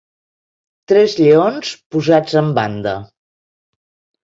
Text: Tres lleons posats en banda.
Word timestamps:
Tres 0.91 1.13
lleons 1.19 1.75
posats 1.97 2.41
en 2.43 2.51
banda. 2.61 2.97